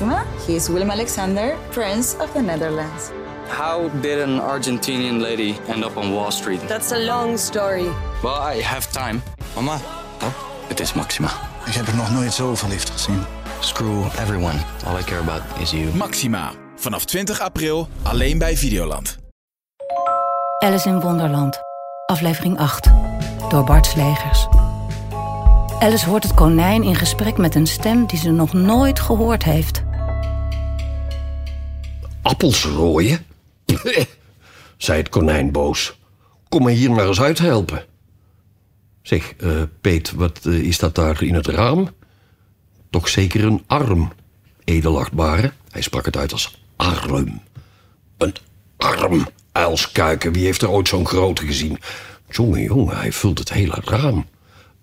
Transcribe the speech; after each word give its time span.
Maxima. 0.00 0.24
He 0.46 0.54
is 0.54 0.68
Willem 0.68 0.90
Alexander, 0.90 1.56
Prince 1.70 2.16
of 2.20 2.32
the 2.32 2.40
Netherlands. 2.40 3.10
How 3.48 3.88
did 4.00 4.20
an 4.20 4.40
Argentinian 4.40 5.20
lady 5.20 5.56
end 5.68 5.84
up 5.84 5.96
on 5.96 6.12
Wall 6.12 6.30
Street? 6.30 6.60
That's 6.68 6.92
a 6.92 6.98
long 6.98 7.38
story. 7.38 7.88
Well, 8.22 8.56
I 8.56 8.62
have 8.62 8.86
time. 8.92 9.22
Mama, 9.54 9.78
Oh, 10.22 10.32
het 10.68 10.80
is 10.80 10.92
Maxima. 10.92 11.28
ik 11.66 11.74
heb 11.74 11.86
er 11.86 11.94
nog 11.96 12.10
nooit 12.10 12.32
zo 12.32 12.54
verliefd 12.54 12.90
gezien. 12.90 13.24
Screw 13.60 14.04
everyone. 14.20 14.58
All 14.86 14.98
I 14.98 15.02
care 15.02 15.20
about 15.20 15.42
is 15.60 15.70
you. 15.70 15.94
Maxima. 15.94 16.50
Vanaf 16.76 17.04
20 17.04 17.40
april 17.40 17.88
alleen 18.02 18.38
bij 18.38 18.56
Videoland. 18.56 19.18
Alice 20.58 20.88
in 20.88 21.00
Wonderland, 21.00 21.58
aflevering 22.06 22.58
8, 22.58 22.90
door 23.48 23.64
Bart 23.64 23.86
Slegers. 23.86 24.46
Alice 25.78 26.06
hoort 26.08 26.22
het 26.22 26.34
konijn 26.34 26.82
in 26.82 26.94
gesprek 26.94 27.36
met 27.36 27.54
een 27.54 27.66
stem 27.66 28.06
die 28.06 28.18
ze 28.18 28.30
nog 28.30 28.52
nooit 28.52 29.00
gehoord 29.00 29.42
heeft. 29.44 29.86
Appels 32.38 32.64
rooien? 32.64 33.26
zei 34.76 34.98
het 34.98 35.08
konijn 35.08 35.52
boos. 35.52 35.98
Kom 36.48 36.62
me 36.62 36.70
hier 36.70 36.90
maar 36.90 37.06
eens 37.06 37.20
uithelpen. 37.20 37.84
Zeg, 39.02 39.34
eh, 39.36 39.62
Peet, 39.80 40.12
wat 40.12 40.40
eh, 40.42 40.52
is 40.52 40.78
dat 40.78 40.94
daar 40.94 41.22
in 41.22 41.34
het 41.34 41.46
raam? 41.46 41.88
Toch 42.90 43.08
zeker 43.08 43.44
een 43.44 43.62
arm, 43.66 44.12
edelachtbare. 44.64 45.52
Hij 45.70 45.82
sprak 45.82 46.04
het 46.04 46.16
uit 46.16 46.32
als 46.32 46.62
arm. 46.76 47.40
Een 48.18 48.34
arm, 48.76 49.28
uilskuiken. 49.52 50.32
Wie 50.32 50.44
heeft 50.44 50.62
er 50.62 50.70
ooit 50.70 50.88
zo'n 50.88 51.06
grote 51.06 51.46
gezien? 51.46 51.78
Jongen, 52.30 52.62
jongen, 52.62 52.96
hij 52.96 53.12
vult 53.12 53.38
het 53.38 53.52
hele 53.52 53.78
raam. 53.84 54.26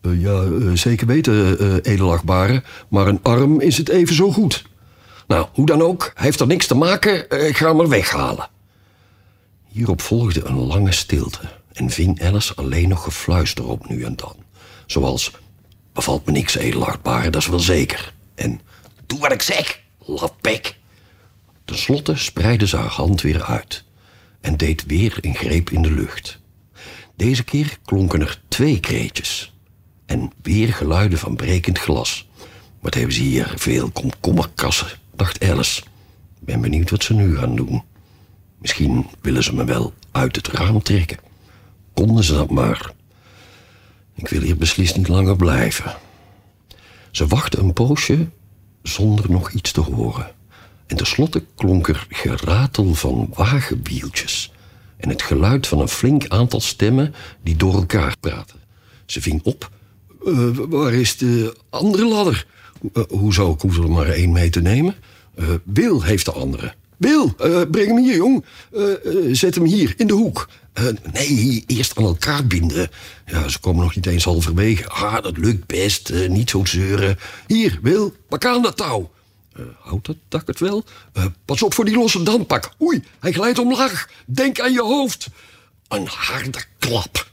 Eh, 0.02 0.22
ja, 0.22 0.76
zeker 0.76 1.08
weten, 1.08 1.82
edelachtbare. 1.82 2.64
Maar 2.88 3.08
een 3.08 3.24
arm 3.24 3.62
is 3.62 3.78
het 3.78 3.90
even 3.90 4.16
zo 4.16 4.32
goed. 4.32 4.66
Nou, 5.28 5.48
hoe 5.54 5.66
dan 5.66 5.82
ook, 5.82 6.12
hij 6.16 6.26
heeft 6.26 6.40
er 6.40 6.48
niks 6.48 6.68
te 6.68 6.76
maken. 6.76 7.30
eh, 7.30 7.48
Ik 7.48 7.58
ga 7.58 7.68
hem 7.68 7.80
er 7.80 7.90
weghalen. 7.90 8.50
Hierop 9.68 10.02
volgde 10.02 10.46
een 10.46 10.56
lange 10.60 10.92
stilte 10.92 11.40
en 11.74 11.90
ving 11.90 12.24
Alice 12.24 12.54
alleen 12.56 12.90
nog 12.90 13.04
gefluister 13.04 13.68
op 13.68 13.90
nu 13.90 14.04
en 14.04 14.16
dan. 14.16 14.36
Zoals, 14.86 15.32
bevalt 15.94 16.26
me 16.26 16.32
niks, 16.32 16.56
edelachtbare, 16.56 17.30
dat 17.30 17.42
is 17.42 17.48
wel 17.48 17.60
zeker. 17.60 18.14
En, 18.36 18.62
doe 19.06 19.20
wat 19.20 19.32
ik 19.32 19.42
zeg, 19.42 19.80
lapek. 20.06 20.76
Ten 21.66 21.78
slotte 21.78 22.16
spreidde 22.16 22.68
ze 22.68 22.78
haar 22.78 22.90
hand 22.90 23.22
weer 23.22 23.44
uit 23.44 23.84
en 24.42 24.58
deed 24.58 24.86
weer 24.86 25.18
een 25.22 25.36
greep 25.36 25.70
in 25.70 25.82
de 25.82 25.92
lucht. 25.92 26.40
Deze 27.16 27.44
keer 27.44 27.78
klonken 27.86 28.22
er 28.22 28.42
twee 28.48 28.80
kreetjes 28.80 29.54
en 30.06 30.32
weer 30.42 30.74
geluiden 30.74 31.18
van 31.20 31.36
brekend 31.36 31.80
glas. 31.80 32.28
Wat 32.82 32.94
hebben 32.94 33.14
ze 33.14 33.22
hier 33.22 33.54
veel 33.56 33.90
komkommerkassen, 33.90 34.88
dacht 35.16 35.44
Alice. 35.44 35.84
Ben 36.40 36.62
benieuwd 36.62 36.90
wat 36.90 37.04
ze 37.04 37.14
nu 37.14 37.38
gaan 37.38 37.56
doen. 37.56 37.84
Misschien 38.58 39.08
willen 39.22 39.44
ze 39.44 39.54
me 39.54 39.64
wel 39.64 39.94
uit 40.12 40.36
het 40.36 40.48
raam 40.48 40.82
trekken. 40.82 41.18
Konden 41.94 42.24
ze 42.24 42.34
dat 42.34 42.50
maar. 42.50 42.92
Ik 44.16 44.28
wil 44.28 44.42
hier 44.42 44.58
beslist 44.58 44.98
niet 44.98 45.08
langer 45.08 45.36
blijven. 45.36 45.96
Ze 47.12 47.28
wachtte 47.28 47.60
een 47.60 47.74
poosje 47.74 48.28
zonder 48.84 49.32
nog 49.32 49.52
iets 49.52 49.72
te 49.72 49.82
horen. 49.82 50.32
En 50.88 50.98
tenslotte 50.98 51.44
klonk 51.56 51.88
er 51.88 52.06
geratel 52.10 52.94
van 52.94 53.30
wagenwieltjes... 53.34 54.52
en 54.98 55.10
het 55.10 55.22
geluid 55.22 55.68
van 55.68 55.80
een 55.80 55.88
flink 55.88 56.28
aantal 56.28 56.60
stemmen 56.60 57.14
die 57.44 57.56
door 57.56 57.74
elkaar 57.74 58.16
praten. 58.20 58.60
Ze 59.06 59.22
ving 59.22 59.44
op. 59.44 59.70
"Eh, 60.26 60.50
waar 60.54 60.94
is 60.94 61.18
de 61.18 61.58
andere 61.70 62.08
ladder? 62.08 62.46
Eh, 62.94 63.04
hoezo, 63.10 63.52
ik 63.52 63.62
hoef 63.62 63.78
er 63.78 63.92
maar 63.92 64.10
één 64.10 64.32
mee 64.32 64.50
te 64.50 64.62
nemen. 64.62 64.96
Eh, 65.36 65.46
Wil 65.64 66.04
heeft 66.04 66.26
de 66.26 66.32
andere. 66.32 66.74
Wil, 66.98 67.34
eh, 67.38 67.62
breng 67.72 67.88
hem 67.88 67.98
hier, 67.98 68.16
jong. 68.16 68.46
Zet 69.32 69.56
hem 69.56 69.64
hier, 69.64 69.94
in 69.98 70.08
de 70.08 70.14
hoek. 70.14 70.50
Nee, 71.14 71.64
eerst 71.68 71.98
aan 71.98 72.04
elkaar 72.04 72.48
binden. 72.48 72.90
Ja, 73.26 73.48
ze 73.48 73.60
komen 73.60 73.84
nog 73.84 73.96
niet 73.96 74.06
eens 74.06 74.24
halverwege. 74.24 74.90
Ah, 74.90 75.24
dat 75.24 75.38
lukt 75.38 75.66
best, 75.66 76.14
niet 76.28 76.50
zo 76.50 76.66
zeuren. 76.66 77.18
Hier, 77.48 77.80
Wil, 77.82 78.16
pak 78.30 78.46
aan 78.46 78.62
dat 78.62 78.78
touw. 78.78 79.12
Eh, 79.56 79.64
houdt 79.80 80.06
dat 80.06 80.16
dak 80.28 80.48
het 80.48 80.60
wel? 80.60 80.84
Pas 81.46 81.64
op 81.64 81.74
voor 81.74 81.86
die 81.86 81.96
losse 81.96 82.24
dampak. 82.24 82.74
Oei, 82.82 83.04
hij 83.20 83.32
glijdt 83.32 83.60
omlaag. 83.60 84.10
Denk 84.26 84.60
aan 84.60 84.74
je 84.74 84.82
hoofd. 84.82 85.28
Een 85.88 86.08
harde 86.08 86.60
klap. 86.80 87.32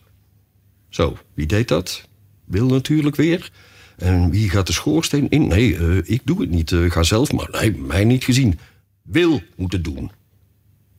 Zo, 0.88 1.16
wie 1.34 1.46
deed 1.46 1.68
dat? 1.68 2.02
Wil 2.44 2.66
natuurlijk 2.66 3.16
weer. 3.16 3.50
En 4.02 4.30
wie 4.30 4.50
gaat 4.50 4.66
de 4.66 4.72
schoorsteen 4.72 5.28
in? 5.28 5.46
Nee, 5.46 5.76
eh, 5.76 5.96
ik 6.04 6.20
doe 6.24 6.40
het 6.40 6.50
niet. 6.50 6.72
Eh, 6.72 6.90
ga 6.90 7.02
zelf 7.02 7.32
maar. 7.32 7.48
Nee, 7.50 7.76
mij 7.76 8.04
niet 8.04 8.24
gezien. 8.24 8.58
Wil 9.02 9.42
moet 9.56 9.72
het 9.72 9.84
doen. 9.84 10.10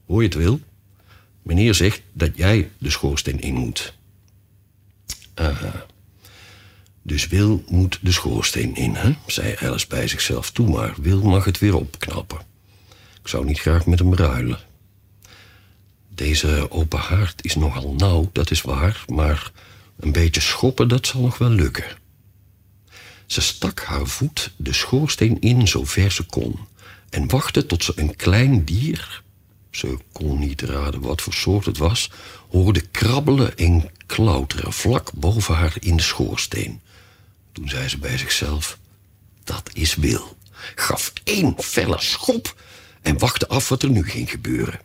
Hoor 0.05 0.21
je 0.21 0.27
het, 0.27 0.37
Wil? 0.37 0.59
Meneer 1.41 1.73
zegt 1.73 2.01
dat 2.13 2.37
jij 2.37 2.69
de 2.77 2.89
schoorsteen 2.89 3.39
in 3.39 3.53
moet. 3.53 3.93
Ah. 5.33 5.63
Dus 7.01 7.27
Wil 7.27 7.63
moet 7.67 7.99
de 8.01 8.11
schoorsteen 8.11 8.75
in, 8.75 8.93
hè? 8.95 9.15
zei 9.25 9.55
Alice 9.59 9.87
bij 9.87 10.07
zichzelf. 10.07 10.51
Toe 10.51 10.69
maar, 10.69 10.93
Wil 11.01 11.21
mag 11.21 11.45
het 11.45 11.59
weer 11.59 11.75
opknappen. 11.75 12.39
Ik 13.21 13.27
zou 13.27 13.45
niet 13.45 13.59
graag 13.59 13.85
met 13.85 13.99
hem 13.99 14.15
ruilen. 14.15 14.59
Deze 16.09 16.71
open 16.71 16.99
haard 16.99 17.45
is 17.45 17.55
nogal 17.55 17.93
nauw, 17.93 18.29
dat 18.31 18.51
is 18.51 18.61
waar, 18.61 19.05
maar 19.07 19.51
een 19.99 20.11
beetje 20.11 20.41
schoppen, 20.41 20.87
dat 20.87 21.07
zal 21.07 21.21
nog 21.21 21.37
wel 21.37 21.49
lukken. 21.49 22.01
Ze 23.33 23.41
stak 23.41 23.79
haar 23.79 24.07
voet 24.07 24.51
de 24.55 24.73
schoorsteen 24.73 25.41
in 25.41 25.67
zover 25.67 26.11
ze 26.11 26.23
kon 26.23 26.59
en 27.09 27.29
wachtte 27.29 27.65
tot 27.65 27.83
ze 27.83 27.93
een 27.95 28.15
klein 28.15 28.63
dier, 28.63 29.23
ze 29.71 29.97
kon 30.11 30.39
niet 30.39 30.61
raden 30.61 31.01
wat 31.01 31.21
voor 31.21 31.33
soort 31.33 31.65
het 31.65 31.77
was, 31.77 32.11
hoorde 32.49 32.81
krabbelen 32.81 33.57
en 33.57 33.89
klauteren 34.05 34.73
vlak 34.73 35.11
boven 35.13 35.55
haar 35.55 35.75
in 35.79 35.95
de 35.95 36.03
schoorsteen. 36.03 36.81
Toen 37.51 37.69
zei 37.69 37.87
ze 37.87 37.97
bij 37.97 38.17
zichzelf: 38.17 38.77
Dat 39.43 39.69
is 39.73 39.95
Wil. 39.95 40.37
Gaf 40.75 41.13
één 41.23 41.55
felle 41.57 42.01
schop 42.01 42.55
en 43.01 43.17
wachtte 43.17 43.47
af 43.47 43.69
wat 43.69 43.83
er 43.83 43.89
nu 43.89 44.09
ging 44.09 44.29
gebeuren. 44.29 44.79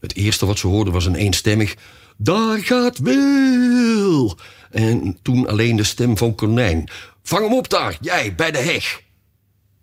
Het 0.00 0.14
eerste 0.14 0.46
wat 0.46 0.58
ze 0.58 0.66
hoorde 0.66 0.90
was 0.90 1.06
een 1.06 1.14
eenstemmig... 1.14 1.76
Daar 2.20 2.58
gaat 2.58 2.98
Wil! 2.98 4.38
En 4.70 5.18
toen 5.22 5.48
alleen 5.48 5.76
de 5.76 5.84
stem 5.84 6.16
van 6.16 6.34
Konijn. 6.34 6.88
Vang 7.22 7.42
hem 7.42 7.54
op 7.56 7.68
daar, 7.68 7.98
jij, 8.00 8.34
bij 8.34 8.50
de 8.50 8.58
heg. 8.58 9.02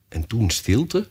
En 0.09 0.27
toen 0.27 0.49
stilte. 0.49 1.07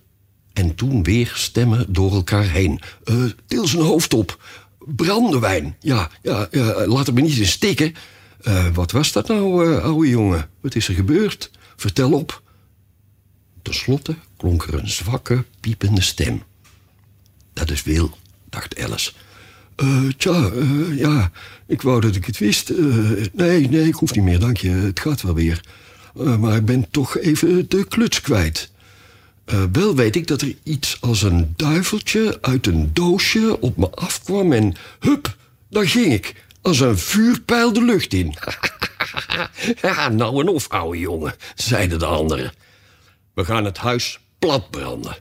En 0.52 0.74
toen 0.74 1.02
weer 1.02 1.32
stemmen 1.34 1.92
door 1.92 2.12
elkaar 2.12 2.50
heen. 2.50 2.80
Eh, 3.04 3.24
til 3.46 3.66
zijn 3.66 3.82
hoofd 3.82 4.14
op. 4.14 4.42
Brandewijn. 4.78 5.76
Ja, 5.80 6.10
ja, 6.22 6.48
laat 6.86 7.06
hem 7.06 7.14
niet 7.14 7.36
in 7.36 7.46
stikken. 7.46 7.94
Eh, 8.40 8.66
wat 8.74 8.90
was 8.90 9.12
dat 9.12 9.28
nou, 9.28 9.74
eh, 9.76 9.84
ouwe 9.84 10.08
jongen? 10.08 10.50
Wat 10.60 10.74
is 10.74 10.88
er 10.88 10.94
gebeurd? 10.94 11.50
Vertel 11.76 12.12
op. 12.12 12.42
Ten 13.62 13.74
slotte 13.74 14.14
klonk 14.36 14.62
er 14.62 14.74
een 14.74 14.88
zwakke, 14.88 15.44
piepende 15.60 16.00
stem. 16.00 16.42
Dat 17.52 17.70
is 17.70 17.82
Wil, 17.82 18.18
dacht 18.48 18.78
Alice. 18.78 19.12
Eh, 19.76 20.08
tja, 20.16 20.50
eh, 20.50 20.98
ja, 20.98 21.30
ik 21.66 21.82
wou 21.82 22.00
dat 22.00 22.16
ik 22.16 22.24
het 22.24 22.38
wist. 22.38 22.70
Eh, 22.70 22.76
nee, 23.32 23.68
nee, 23.68 23.86
ik 23.86 23.94
hoef 23.94 24.14
niet 24.14 24.24
meer, 24.24 24.38
dank 24.38 24.56
je. 24.56 24.70
Het 24.70 25.00
gaat 25.00 25.22
wel 25.22 25.34
weer. 25.34 25.64
Maar 26.38 26.56
ik 26.56 26.64
ben 26.64 26.90
toch 26.90 27.18
even 27.18 27.68
de 27.68 27.84
kluts 27.84 28.20
kwijt. 28.20 28.70
Wel 29.72 29.94
weet 29.94 30.16
ik 30.16 30.26
dat 30.26 30.40
er 30.40 30.54
iets 30.62 31.00
als 31.00 31.22
een 31.22 31.52
duiveltje 31.56 32.38
uit 32.40 32.66
een 32.66 32.90
doosje 32.92 33.60
op 33.60 33.76
me 33.76 33.90
afkwam 33.90 34.52
en 34.52 34.74
hup, 35.00 35.36
daar 35.70 35.88
ging 35.88 36.12
ik. 36.12 36.44
Als 36.62 36.80
een 36.80 36.98
vuurpijl 36.98 37.72
de 37.72 37.82
lucht 37.82 38.12
in. 38.12 38.34
ja, 39.82 40.08
nou 40.08 40.40
en 40.40 40.48
of, 40.48 40.68
ouwe 40.68 40.98
jongen, 40.98 41.34
zeiden 41.54 41.98
de 41.98 42.06
anderen. 42.06 42.52
We 43.34 43.44
gaan 43.44 43.64
het 43.64 43.78
huis 43.78 44.18
platbranden, 44.38 45.16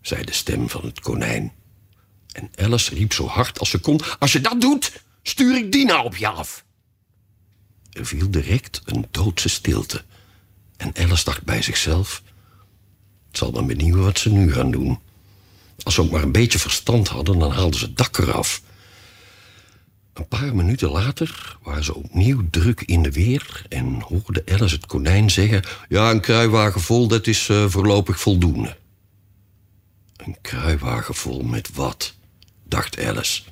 zei 0.00 0.24
de 0.24 0.32
stem 0.32 0.68
van 0.68 0.84
het 0.84 1.00
konijn. 1.00 1.52
En 2.32 2.50
Alice 2.56 2.94
riep 2.94 3.12
zo 3.12 3.26
hard 3.26 3.58
als 3.58 3.70
ze 3.70 3.78
kon: 3.78 4.00
Als 4.18 4.32
je 4.32 4.40
dat 4.40 4.60
doet, 4.60 5.02
stuur 5.22 5.56
ik 5.56 5.72
Dina 5.72 6.02
op 6.02 6.16
je 6.16 6.28
af. 6.28 6.64
Er 7.92 8.06
viel 8.06 8.30
direct 8.30 8.82
een 8.84 9.06
doodse 9.10 9.48
stilte. 9.48 10.04
En 10.76 10.92
Alice 10.96 11.24
dacht 11.24 11.42
bij 11.42 11.62
zichzelf: 11.62 12.22
Het 13.28 13.36
zal 13.38 13.50
me 13.50 13.62
benieuwen 13.62 14.04
wat 14.04 14.18
ze 14.18 14.30
nu 14.30 14.52
gaan 14.52 14.70
doen. 14.70 14.98
Als 15.82 15.94
ze 15.94 16.00
ook 16.00 16.10
maar 16.10 16.22
een 16.22 16.32
beetje 16.32 16.58
verstand 16.58 17.08
hadden, 17.08 17.38
dan 17.38 17.52
haalden 17.52 17.78
ze 17.78 17.84
het 17.84 17.96
dak 17.96 18.18
eraf. 18.18 18.62
Een 20.12 20.28
paar 20.28 20.54
minuten 20.54 20.90
later 20.90 21.58
waren 21.62 21.84
ze 21.84 21.94
opnieuw 21.94 22.50
druk 22.50 22.80
in 22.80 23.02
de 23.02 23.12
weer 23.12 23.62
en 23.68 24.00
hoorde 24.00 24.42
Alice 24.46 24.74
het 24.74 24.86
konijn 24.86 25.30
zeggen: 25.30 25.62
Ja, 25.88 26.10
een 26.10 26.20
kruiwagen 26.20 26.80
vol, 26.80 27.08
dat 27.08 27.26
is 27.26 27.48
eh, 27.48 27.64
voorlopig 27.68 28.20
voldoende. 28.20 28.76
Een 30.16 30.36
kruiwagen 30.40 31.14
vol 31.14 31.42
met 31.42 31.74
wat? 31.74 32.14
Dacht 32.70 33.04
Alice. 33.04 33.42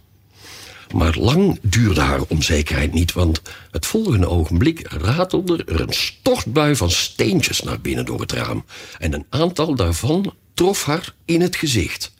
Maar 0.95 1.17
lang 1.19 1.59
duurde 1.63 2.01
haar 2.01 2.23
onzekerheid 2.23 2.93
niet, 2.93 3.13
want 3.13 3.43
het 3.71 3.87
volgende 3.87 4.29
ogenblik 4.29 4.89
ratelde 4.89 5.65
er 5.65 5.81
een 5.81 5.93
stortbui 5.93 6.77
van 6.77 6.91
steentjes 6.91 7.63
naar 7.63 7.81
binnen 7.81 8.05
door 8.05 8.21
het 8.21 8.33
raam. 8.33 8.65
En 8.99 9.13
een 9.13 9.27
aantal 9.29 9.75
daarvan 9.75 10.35
trof 10.55 10.85
haar 10.85 11.15
in 11.25 11.41
het 11.41 11.57
gezicht. 11.57 12.13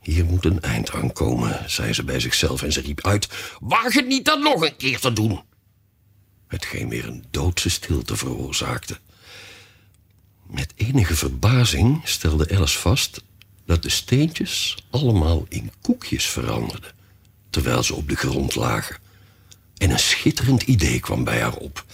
Hier 0.00 0.24
moet 0.24 0.44
een 0.44 0.62
eind 0.62 0.92
aan 0.92 1.12
komen, 1.12 1.70
zei 1.70 1.92
ze 1.92 2.04
bij 2.04 2.20
zichzelf 2.20 2.62
en 2.62 2.72
ze 2.72 2.80
riep 2.80 3.06
uit: 3.06 3.28
Waag 3.60 3.94
het 3.94 4.06
niet 4.06 4.24
dat 4.24 4.40
nog 4.40 4.62
een 4.62 4.76
keer 4.76 5.00
te 5.00 5.12
doen! 5.12 5.40
Hetgeen 6.46 6.88
weer 6.88 7.06
een 7.06 7.24
doodse 7.30 7.70
stilte 7.70 8.16
veroorzaakte. 8.16 8.98
Met 10.46 10.72
enige 10.76 11.16
verbazing 11.16 12.00
stelde 12.04 12.56
Alice 12.56 12.78
vast 12.78 13.22
dat 13.66 13.82
de 13.82 13.88
steentjes 13.88 14.76
allemaal 14.90 15.46
in 15.48 15.70
koekjes 15.80 16.24
veranderden, 16.24 16.92
terwijl 17.50 17.82
ze 17.82 17.94
op 17.94 18.08
de 18.08 18.16
grond 18.16 18.54
lagen. 18.54 18.96
En 19.76 19.90
een 19.90 19.98
schitterend 19.98 20.62
idee 20.62 21.00
kwam 21.00 21.24
bij 21.24 21.40
haar 21.40 21.56
op. 21.56 21.84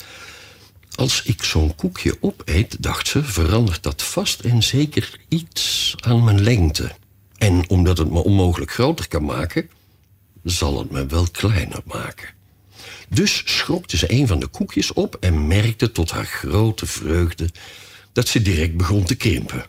Als 0.94 1.22
ik 1.22 1.42
zo'n 1.42 1.74
koekje 1.74 2.16
opeet, 2.20 2.82
dacht 2.82 3.08
ze, 3.08 3.24
verandert 3.24 3.82
dat 3.82 4.02
vast 4.02 4.40
en 4.40 4.62
zeker 4.62 5.20
iets 5.28 5.94
aan 6.00 6.24
mijn 6.24 6.42
lengte. 6.42 6.92
En 7.36 7.68
omdat 7.68 7.98
het 7.98 8.10
me 8.10 8.24
onmogelijk 8.24 8.70
groter 8.70 9.08
kan 9.08 9.24
maken, 9.24 9.70
zal 10.42 10.78
het 10.78 10.90
me 10.90 11.06
wel 11.06 11.26
kleiner 11.30 11.80
maken. 11.84 12.28
Dus 13.08 13.42
schrokte 13.44 13.96
ze 13.96 14.12
een 14.12 14.26
van 14.26 14.40
de 14.40 14.46
koekjes 14.46 14.92
op 14.92 15.16
en 15.20 15.46
merkte 15.46 15.92
tot 15.92 16.10
haar 16.10 16.26
grote 16.26 16.86
vreugde 16.86 17.48
dat 18.12 18.28
ze 18.28 18.42
direct 18.42 18.76
begon 18.76 19.04
te 19.04 19.14
krimpen. 19.14 19.64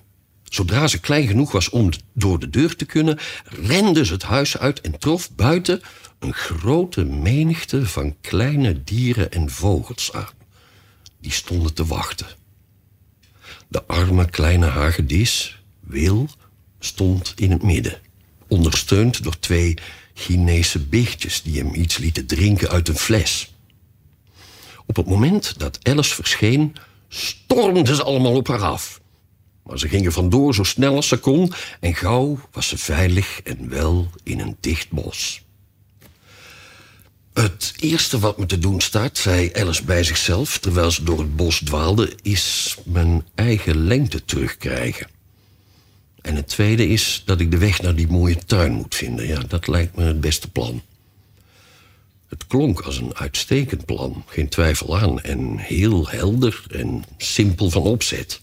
Zodra 0.51 0.87
ze 0.87 0.99
klein 0.99 1.27
genoeg 1.27 1.51
was 1.51 1.69
om 1.69 1.89
door 2.13 2.39
de 2.39 2.49
deur 2.49 2.75
te 2.75 2.85
kunnen, 2.85 3.19
rende 3.43 4.05
ze 4.05 4.13
het 4.13 4.23
huis 4.23 4.57
uit 4.57 4.81
en 4.81 4.99
trof 4.99 5.31
buiten 5.35 5.81
een 6.19 6.33
grote 6.33 7.03
menigte 7.03 7.85
van 7.85 8.15
kleine 8.21 8.83
dieren 8.83 9.31
en 9.31 9.49
vogels 9.49 10.13
aan. 10.13 10.29
Die 11.21 11.31
stonden 11.31 11.73
te 11.73 11.85
wachten. 11.85 12.27
De 13.67 13.83
arme 13.85 14.29
kleine 14.29 14.65
hagedis, 14.65 15.63
Wil, 15.79 16.29
stond 16.79 17.33
in 17.35 17.51
het 17.51 17.63
midden, 17.63 17.99
ondersteund 18.47 19.23
door 19.23 19.39
twee 19.39 19.73
Chinese 20.13 20.79
bichtjes 20.79 21.41
die 21.41 21.57
hem 21.57 21.73
iets 21.73 21.97
lieten 21.97 22.25
drinken 22.25 22.69
uit 22.69 22.87
een 22.87 22.97
fles. 22.97 23.53
Op 24.85 24.95
het 24.95 25.05
moment 25.05 25.59
dat 25.59 25.79
Alice 25.83 26.15
verscheen, 26.15 26.75
stormden 27.09 27.95
ze 27.95 28.03
allemaal 28.03 28.35
op 28.35 28.47
haar 28.47 28.63
af. 28.63 29.00
Maar 29.63 29.79
ze 29.79 29.87
gingen 29.87 30.11
vandoor 30.11 30.55
zo 30.55 30.63
snel 30.63 30.95
als 30.95 31.07
ze 31.07 31.17
kon 31.17 31.53
en 31.79 31.95
gauw 31.95 32.39
was 32.51 32.67
ze 32.67 32.77
veilig 32.77 33.41
en 33.41 33.69
wel 33.69 34.09
in 34.23 34.39
een 34.39 34.57
dicht 34.59 34.89
bos. 34.89 35.41
Het 37.33 37.73
eerste 37.79 38.19
wat 38.19 38.37
me 38.37 38.45
te 38.45 38.59
doen 38.59 38.81
staat, 38.81 39.17
zei 39.17 39.51
Alice 39.53 39.83
bij 39.83 40.03
zichzelf 40.03 40.57
terwijl 40.57 40.91
ze 40.91 41.03
door 41.03 41.19
het 41.19 41.35
bos 41.35 41.59
dwaalde, 41.59 42.13
is 42.21 42.77
mijn 42.85 43.25
eigen 43.35 43.87
lengte 43.87 44.25
terugkrijgen. 44.25 45.07
En 46.21 46.35
het 46.35 46.47
tweede 46.47 46.87
is 46.87 47.21
dat 47.25 47.39
ik 47.39 47.51
de 47.51 47.57
weg 47.57 47.81
naar 47.81 47.95
die 47.95 48.07
mooie 48.07 48.37
tuin 48.45 48.71
moet 48.71 48.95
vinden. 48.95 49.27
Ja, 49.27 49.39
dat 49.39 49.67
lijkt 49.67 49.95
me 49.95 50.03
het 50.03 50.21
beste 50.21 50.49
plan. 50.49 50.81
Het 52.27 52.47
klonk 52.47 52.81
als 52.81 52.97
een 52.97 53.15
uitstekend 53.15 53.85
plan, 53.85 54.23
geen 54.27 54.49
twijfel 54.49 54.99
aan, 54.99 55.21
en 55.21 55.57
heel 55.57 56.09
helder 56.09 56.63
en 56.71 57.03
simpel 57.17 57.69
van 57.69 57.81
opzet. 57.81 58.41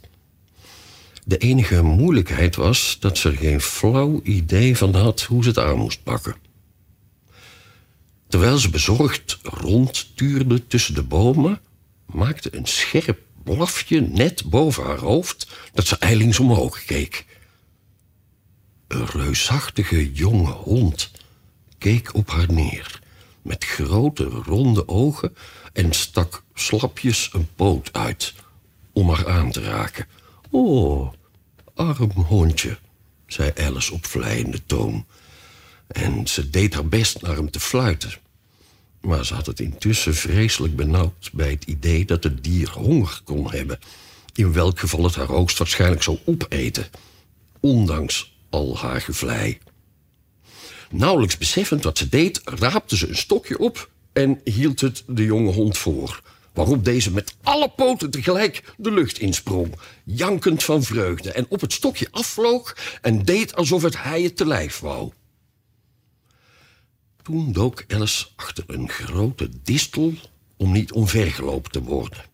De 1.29 1.39
enige 1.39 1.83
moeilijkheid 1.83 2.57
was 2.57 2.97
dat 3.01 3.19
ze 3.19 3.29
er 3.29 3.37
geen 3.37 3.61
flauw 3.61 4.21
idee 4.23 4.77
van 4.77 4.95
had 4.95 5.23
hoe 5.23 5.43
ze 5.43 5.49
het 5.49 5.59
aan 5.59 5.79
moest 5.79 6.03
pakken. 6.03 6.37
Terwijl 8.29 8.59
ze 8.59 8.71
bezorgd 8.71 9.39
rondtuurde 9.43 10.67
tussen 10.67 10.95
de 10.95 11.03
bomen, 11.03 11.61
maakte 12.07 12.57
een 12.57 12.67
scherp 12.67 13.19
blafje 13.43 14.01
net 14.01 14.45
boven 14.45 14.85
haar 14.85 14.99
hoofd 14.99 15.49
dat 15.73 15.87
ze 15.87 15.97
eilings 15.99 16.39
omhoog 16.39 16.85
keek. 16.85 17.27
Een 18.87 19.07
reusachtige 19.07 20.13
jonge 20.13 20.53
hond 20.53 21.11
keek 21.79 22.15
op 22.15 22.31
haar 22.31 22.53
neer 22.53 23.01
met 23.43 23.65
grote 23.65 24.25
ronde 24.25 24.89
ogen 24.89 25.37
en 25.73 25.93
stak 25.93 26.43
slapjes 26.55 27.31
een 27.33 27.49
poot 27.57 27.93
uit 27.93 28.35
om 28.93 29.11
haar 29.11 29.29
aan 29.29 29.51
te 29.51 29.61
raken. 29.61 30.07
Oh, 30.51 31.13
arm 31.79 32.11
hondje, 32.11 32.79
zei 33.27 33.53
Alice 33.57 33.93
op 33.93 34.07
vleiende 34.07 34.67
toon. 34.67 35.07
En 35.87 36.27
ze 36.27 36.51
deed 36.51 36.75
haar 36.75 36.87
best 36.87 37.23
naar 37.23 37.37
hem 37.37 37.51
te 37.51 37.61
fluiten. 37.61 38.13
Maar 39.01 39.27
ze 39.27 39.35
had 39.35 39.47
het 39.47 39.61
intussen 39.61 40.15
vreselijk 40.15 40.77
benauwd 40.77 41.31
bij 41.33 41.51
het 41.51 41.65
idee 41.65 42.05
dat 42.05 42.25
het 42.25 42.45
dier 42.45 42.71
honger 42.71 43.21
kon 43.25 43.51
hebben. 43.51 43.79
In 44.35 44.53
welk 44.53 44.79
geval 44.79 45.05
het 45.05 45.15
haar 45.15 45.27
hoogstwaarschijnlijk 45.27 46.03
zou 46.03 46.19
opeten. 46.25 46.87
Ondanks 47.61 48.37
al 48.51 48.79
haar 48.79 49.01
gevlei. 49.01 49.59
Nauwelijks 50.91 51.39
beseffend 51.39 51.85
wat 51.85 51.99
ze 51.99 52.09
deed, 52.09 52.41
raapte 52.45 52.97
ze 52.97 53.09
een 53.09 53.17
stokje 53.17 53.59
op 53.59 53.91
en 54.13 54.41
hield 54.45 54.81
het 54.81 55.05
de 55.07 55.25
jonge 55.25 55.53
hond 55.53 55.79
voor. 55.79 56.23
Waarop 56.59 56.85
deze 56.85 57.13
met 57.13 57.37
alle 57.43 57.69
poten 57.69 58.11
tegelijk 58.11 58.75
de 58.77 58.93
lucht 58.93 59.19
insprong, 59.19 59.75
jankend 60.05 60.65
van 60.65 60.83
vreugde, 60.83 61.33
en 61.33 61.47
op 61.49 61.61
het 61.61 61.73
stokje 61.73 62.09
afvloog 62.11 62.77
en 63.03 63.25
deed 63.25 63.55
alsof 63.55 63.83
het 63.83 64.03
hij 64.03 64.23
het 64.23 64.37
te 64.37 64.47
lijf 64.47 64.79
wou. 64.79 65.13
Toen 67.23 67.53
dook 67.53 67.85
Alice 67.89 68.27
achter 68.37 68.65
een 68.67 68.89
grote 68.89 69.49
distel 69.63 70.13
om 70.57 70.73
niet 70.73 70.93
omvergelopen 70.93 71.71
te 71.71 71.83
worden. 71.83 72.25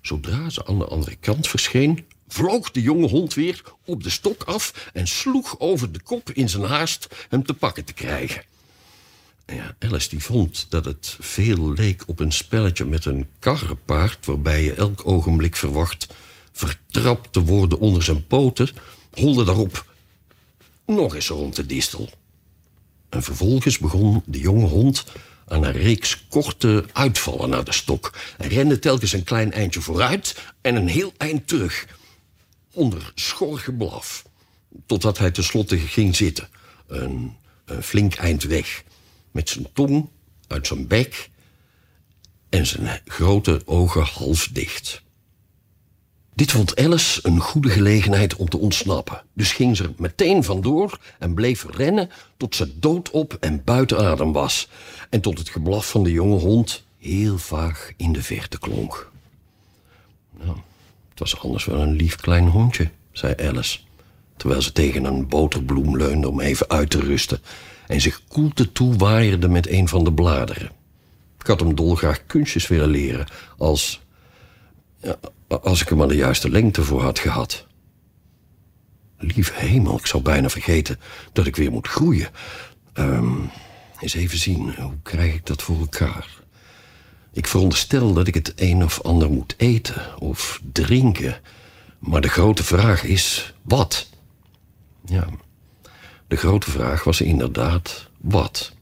Zodra 0.00 0.50
ze 0.50 0.66
aan 0.66 0.78
de 0.78 0.86
andere 0.86 1.16
kant 1.16 1.48
verscheen, 1.48 2.06
vloog 2.28 2.70
de 2.70 2.82
jonge 2.82 3.08
hond 3.08 3.34
weer 3.34 3.62
op 3.84 4.02
de 4.02 4.10
stok 4.10 4.42
af 4.42 4.90
en 4.92 5.06
sloeg 5.06 5.58
over 5.58 5.92
de 5.92 6.00
kop 6.02 6.30
in 6.30 6.48
zijn 6.48 6.64
haast 6.64 7.06
hem 7.28 7.44
te 7.44 7.54
pakken 7.54 7.84
te 7.84 7.92
krijgen. 7.92 8.42
Ja, 9.52 9.74
Alice 9.78 10.08
die 10.08 10.22
vond 10.22 10.66
dat 10.68 10.84
het 10.84 11.16
veel 11.20 11.72
leek 11.72 12.02
op 12.06 12.20
een 12.20 12.32
spelletje 12.32 12.84
met 12.84 13.04
een 13.04 13.26
karrepaard... 13.38 14.26
waarbij 14.26 14.62
je 14.62 14.74
elk 14.74 15.06
ogenblik 15.06 15.56
verwacht 15.56 16.06
vertrapt 16.52 17.32
te 17.32 17.40
worden 17.40 17.78
onder 17.78 18.02
zijn 18.02 18.26
poten... 18.26 18.68
holde 19.12 19.44
daarop 19.44 19.84
nog 20.86 21.14
eens 21.14 21.28
rond 21.28 21.56
de 21.56 21.66
distel. 21.66 22.10
En 23.08 23.22
vervolgens 23.22 23.78
begon 23.78 24.22
de 24.26 24.38
jonge 24.38 24.66
hond 24.66 25.04
aan 25.46 25.64
een 25.64 25.72
reeks 25.72 26.26
korte 26.28 26.84
uitvallen 26.92 27.48
naar 27.48 27.64
de 27.64 27.72
stok... 27.72 28.12
en 28.38 28.48
rende 28.48 28.78
telkens 28.78 29.12
een 29.12 29.24
klein 29.24 29.52
eindje 29.52 29.80
vooruit 29.80 30.36
en 30.60 30.76
een 30.76 30.88
heel 30.88 31.12
eind 31.16 31.48
terug... 31.48 31.86
onder 32.72 33.12
schor 33.14 33.58
geblaf, 33.58 34.24
totdat 34.86 35.18
hij 35.18 35.30
tenslotte 35.30 35.78
ging 35.78 36.16
zitten... 36.16 36.48
een 36.86 37.36
flink 37.80 38.14
eind 38.14 38.42
weg 38.42 38.82
met 39.30 39.48
zijn 39.48 39.66
tong 39.72 40.08
uit 40.46 40.66
zijn 40.66 40.86
bek 40.86 41.30
en 42.48 42.66
zijn 42.66 43.00
grote 43.04 43.62
ogen 43.64 44.02
half 44.02 44.48
dicht. 44.52 45.02
Dit 46.34 46.50
vond 46.50 46.76
Alice 46.76 47.20
een 47.22 47.40
goede 47.40 47.70
gelegenheid 47.70 48.36
om 48.36 48.48
te 48.48 48.58
ontsnappen. 48.58 49.22
Dus 49.32 49.52
ging 49.52 49.76
ze 49.76 49.82
er 49.82 49.92
meteen 49.96 50.44
vandoor 50.44 50.98
en 51.18 51.34
bleef 51.34 51.66
rennen 51.70 52.10
tot 52.36 52.54
ze 52.54 52.78
doodop 52.78 53.36
en 53.40 53.64
buiten 53.64 53.98
adem 53.98 54.32
was. 54.32 54.68
En 55.10 55.20
tot 55.20 55.38
het 55.38 55.48
geblaf 55.48 55.90
van 55.90 56.02
de 56.02 56.12
jonge 56.12 56.38
hond 56.38 56.84
heel 56.98 57.38
vaag 57.38 57.92
in 57.96 58.12
de 58.12 58.22
verte 58.22 58.58
klonk. 58.58 59.10
Nou, 60.38 60.56
het 61.08 61.18
was 61.18 61.40
anders 61.40 61.64
wel 61.64 61.80
een 61.80 61.92
lief 61.92 62.16
klein 62.16 62.48
hondje, 62.48 62.90
zei 63.12 63.34
Alice. 63.36 63.78
Terwijl 64.36 64.62
ze 64.62 64.72
tegen 64.72 65.04
een 65.04 65.28
boterbloem 65.28 65.96
leunde 65.96 66.28
om 66.28 66.40
even 66.40 66.68
uit 66.68 66.90
te 66.90 67.00
rusten 67.00 67.40
en 67.90 68.00
zich 68.00 68.20
koelte 68.28 68.72
toewaaierde 68.72 69.48
met 69.48 69.68
een 69.68 69.88
van 69.88 70.04
de 70.04 70.12
bladeren. 70.12 70.70
Ik 71.38 71.46
had 71.46 71.60
hem 71.60 71.74
dolgraag 71.74 72.26
kunstjes 72.26 72.68
willen 72.68 72.88
leren, 72.88 73.26
als. 73.58 74.00
als 75.48 75.80
ik 75.80 75.90
er 75.90 75.96
maar 75.96 76.08
de 76.08 76.16
juiste 76.16 76.50
lengte 76.50 76.82
voor 76.82 77.02
had 77.02 77.18
gehad. 77.18 77.66
Lieve 79.18 79.52
hemel, 79.54 79.98
ik 79.98 80.06
zou 80.06 80.22
bijna 80.22 80.48
vergeten 80.48 81.00
dat 81.32 81.46
ik 81.46 81.56
weer 81.56 81.70
moet 81.70 81.88
groeien. 81.88 82.28
Um, 82.94 83.50
eens 84.00 84.14
even 84.14 84.38
zien, 84.38 84.74
hoe 84.74 84.98
krijg 85.02 85.34
ik 85.34 85.46
dat 85.46 85.62
voor 85.62 85.78
elkaar? 85.78 86.28
Ik 87.32 87.46
veronderstel 87.46 88.12
dat 88.12 88.26
ik 88.26 88.34
het 88.34 88.52
een 88.56 88.84
of 88.84 89.00
ander 89.02 89.30
moet 89.30 89.54
eten 89.56 90.20
of 90.20 90.60
drinken. 90.72 91.40
Maar 91.98 92.20
de 92.20 92.28
grote 92.28 92.64
vraag 92.64 93.04
is: 93.04 93.54
wat? 93.62 94.08
Ja. 95.04 95.28
De 96.30 96.36
grote 96.36 96.70
vraag 96.70 97.04
was 97.04 97.20
inderdaad 97.20 98.08
wat. 98.20 98.72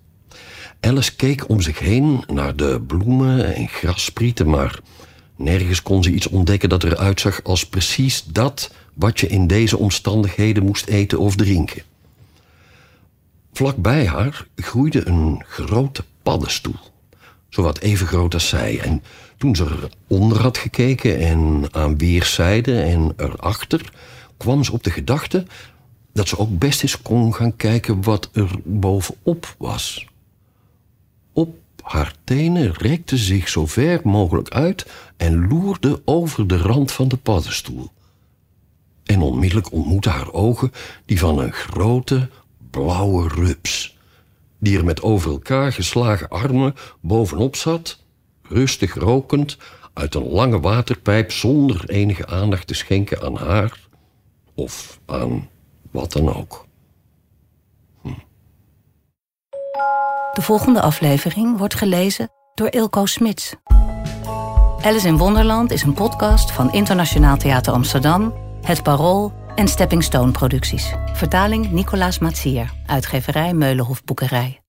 Alice 0.81 1.17
keek 1.17 1.49
om 1.49 1.61
zich 1.61 1.79
heen 1.79 2.25
naar 2.27 2.57
de 2.57 2.81
bloemen 2.87 3.55
en 3.55 3.69
grassprieten, 3.69 4.49
maar 4.51 4.79
nergens 5.37 5.83
kon 5.83 6.03
ze 6.03 6.11
iets 6.11 6.27
ontdekken 6.27 6.69
dat 6.69 6.85
eruit 6.85 7.21
zag 7.21 7.45
als 7.45 7.67
precies 7.67 8.25
dat 8.25 8.71
wat 8.95 9.21
je 9.21 9.27
in 9.27 9.47
deze 9.47 9.79
omstandigheden 9.79 10.65
moest 10.65 10.87
eten 10.87 11.19
of 11.19 11.37
drinken. 11.37 11.83
Vlak 13.53 13.77
bij 13.77 14.07
haar 14.07 14.47
groeide 14.57 15.07
een 15.07 15.45
grote 15.47 16.05
paddenstoel, 16.23 16.79
zowat 17.49 17.79
even 17.79 18.07
groot 18.07 18.35
als 18.35 18.49
zij. 18.49 18.81
En 18.81 19.03
toen 19.39 19.57
ze 19.57 19.89
eronder 20.09 20.41
had 20.41 20.59
gekeken 20.59 21.19
en 21.19 21.69
aan 21.71 21.99
weerszijden 21.99 22.85
en 22.85 23.13
erachter 23.17 23.93
kwam 24.37 24.65
ze 24.65 24.73
op 24.73 24.83
de 24.83 24.91
gedachte 24.91 25.47
dat 26.19 26.29
ze 26.29 26.39
ook 26.39 26.59
best 26.59 26.83
eens 26.83 27.03
kon 27.03 27.35
gaan 27.35 27.57
kijken 27.57 28.03
wat 28.03 28.29
er 28.33 28.51
bovenop 28.65 29.55
was. 29.59 30.07
Op 31.33 31.57
haar 31.83 32.15
tenen 32.25 32.73
rekte 32.73 33.17
zich 33.17 33.49
zo 33.49 33.67
ver 33.67 34.01
mogelijk 34.05 34.49
uit 34.49 34.87
en 35.17 35.49
loerde 35.49 36.03
over 36.05 36.47
de 36.47 36.57
rand 36.57 36.93
van 36.93 37.09
de 37.09 37.17
paddenstoel. 37.17 37.91
En 39.05 39.21
onmiddellijk 39.21 39.73
ontmoetten 39.73 40.13
haar 40.13 40.33
ogen 40.33 40.73
die 41.05 41.19
van 41.19 41.39
een 41.39 41.53
grote 41.53 42.29
blauwe 42.71 43.29
rups, 43.29 43.97
die 44.59 44.79
er 44.79 44.85
met 44.85 45.03
over 45.03 45.31
elkaar 45.31 45.73
geslagen 45.73 46.29
armen 46.29 46.75
bovenop 47.01 47.57
zat, 47.57 47.99
rustig 48.43 48.95
rokend 48.95 49.57
uit 49.93 50.15
een 50.15 50.29
lange 50.29 50.61
waterpijp 50.61 51.33
zonder 51.33 51.89
enige 51.89 52.27
aandacht 52.27 52.67
te 52.67 52.75
schenken 52.75 53.23
aan 53.23 53.37
haar 53.37 53.81
of 54.55 55.01
aan 55.07 55.49
wat 55.99 56.13
dan 56.13 56.35
ook. 56.35 56.67
De 60.33 60.45
volgende 60.45 60.81
aflevering 60.81 61.59
wordt 61.59 61.75
gelezen 61.75 62.31
door 62.55 62.69
Ilko 62.71 63.07
Smits. 63.07 63.55
Alice 64.83 65.07
in 65.07 65.17
Wonderland 65.17 65.71
is 65.71 65.83
een 65.83 65.95
podcast 65.95 66.53
van 66.53 66.73
Internationaal 66.73 67.37
Theater 67.37 67.73
Amsterdam, 67.73 68.35
Het 68.63 68.83
Parool 68.83 69.33
en 69.55 69.69
Stepping 69.69 70.05
Stone 70.05 70.33
Producties. 70.33 70.93
Vertaling 71.13 71.71
Nicolaas 71.71 72.19
Matsier, 72.19 72.73
uitgeverij 72.87 73.55
Meulenhof 73.55 74.05
Boekerij. 74.05 74.61